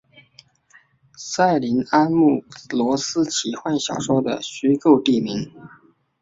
[1.15, 5.53] 塞林安姆罗斯奇幻小说的虚构地名。